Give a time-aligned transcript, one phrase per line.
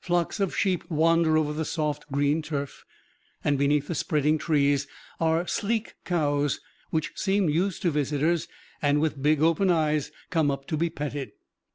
[0.00, 2.86] Flocks of sheep wander over the soft, green turf,
[3.44, 4.86] and beneath the spreading trees
[5.20, 8.48] are sleek cows which seem used to visitors,
[8.80, 11.32] and with big, open eyes come up to be petted.